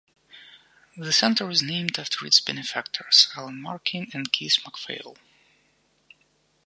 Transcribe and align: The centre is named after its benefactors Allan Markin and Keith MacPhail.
The 0.97 1.13
centre 1.13 1.47
is 1.51 1.61
named 1.61 1.99
after 1.99 2.25
its 2.25 2.39
benefactors 2.41 3.29
Allan 3.37 3.61
Markin 3.61 4.09
and 4.15 4.31
Keith 4.33 4.57
MacPhail. 4.65 5.15